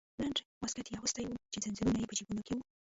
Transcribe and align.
لنډی 0.19 0.43
واسکټ 0.61 0.87
یې 0.87 0.95
اغوستی 0.97 1.23
و 1.27 1.39
چې 1.51 1.57
زنځیرونه 1.63 1.97
یې 1.99 2.09
په 2.09 2.15
جیبونو 2.17 2.41
کې 2.47 2.53
وو. 2.55 2.63